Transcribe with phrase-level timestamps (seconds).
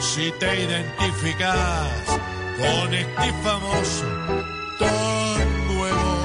[0.00, 2.18] si te identificas
[2.58, 4.06] con este famoso
[4.78, 4.86] de
[5.68, 6.20] Bond.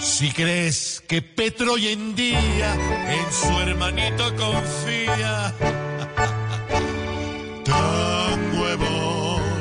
[0.00, 2.74] Si crees que Petro hoy en día
[3.08, 5.52] en su hermanito confía,
[7.64, 9.56] de Bond.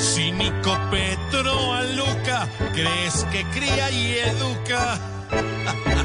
[0.00, 4.98] Si Nico Petro a Luca crees que cría y educa,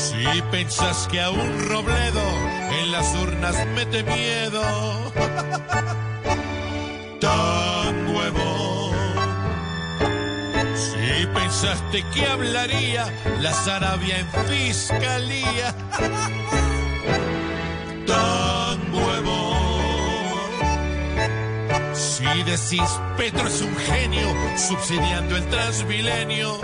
[0.00, 2.22] Si pensas que a un Robledo
[2.80, 4.62] en las urnas mete miedo,
[7.20, 8.92] tan huevo.
[10.74, 15.74] Si pensaste que hablaría la Sarabia en fiscalía,
[18.06, 19.58] tan huevo.
[21.92, 26.58] Si decís Petro es un genio subsidiando el transmilenio,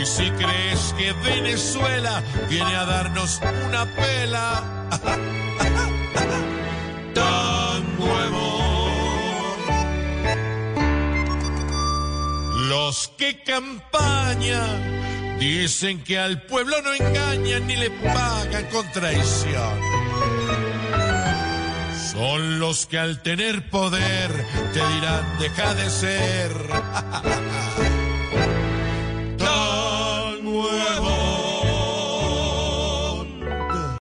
[0.00, 4.88] Y si crees que Venezuela viene a darnos una pela,
[7.14, 8.90] tan huevo.
[12.68, 19.80] Los que campañan dicen que al pueblo no engañan ni le pagan con traición.
[22.12, 26.52] Son los que al tener poder te dirán deja de ser.